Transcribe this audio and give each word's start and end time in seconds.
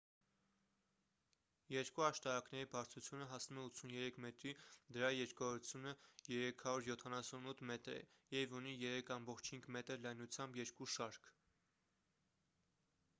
երկու 1.73 2.05
աշտարակների 2.05 2.69
բարձրությունը 2.71 3.27
հասնում 3.33 3.59
է 3.63 3.65
83 3.65 4.17
մետրի 4.25 4.53
դրա 4.97 5.11
երկարությունը 5.17 5.93
378 6.31 7.63
մետր 7.73 7.95
է 7.99 8.01
և 8.39 8.57
ունի 8.63 8.75
3,5 8.87 9.71
մ 9.77 9.87
լայնությամբ 10.07 10.61
երկու 10.65 10.89
շարք 10.99 11.31